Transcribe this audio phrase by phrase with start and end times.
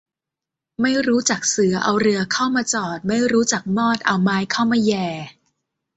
[0.81, 5.07] ไม่รู้จักเสือเอาเรือเข้ามาจอด ไม่รู้จักมอดเอาไม้เข้ามาแหย่